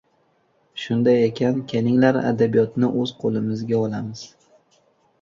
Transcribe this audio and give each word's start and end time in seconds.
—Shunday 0.83 1.21
ekan, 1.25 1.59
kelinglar, 1.75 2.19
adabiyotni 2.31 2.93
o‘z 3.05 3.17
qo‘limizga 3.23 3.81
olamiz! 3.87 4.29